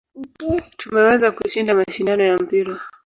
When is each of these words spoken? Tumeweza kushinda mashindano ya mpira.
Tumeweza 0.79 1.27
kushinda 1.35 1.77
mashindano 1.79 2.23
ya 2.29 2.35
mpira. 2.43 2.73